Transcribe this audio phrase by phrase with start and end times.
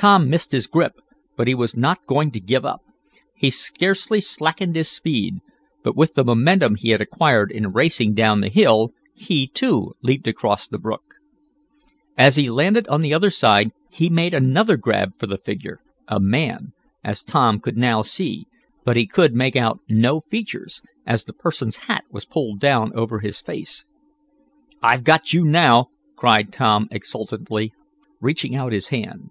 [0.00, 0.92] Tom missed his grip,
[1.36, 2.82] but he was not going to give up.
[3.34, 5.38] He scarcely slackened his speed,
[5.82, 10.28] but, with the momentum he had acquired in racing down the hill, he, too, leaped
[10.28, 11.02] across the brook.
[12.16, 16.20] As he landed on the other side he made another grab for the figure, a
[16.20, 18.46] man, as Tom could now see,
[18.84, 23.18] but he could make out no features, as the person's hat was pulled down over
[23.18, 23.84] his face.
[24.80, 27.72] "I've got you now!" cried Tom exultantly,
[28.20, 29.30] reaching out his hand.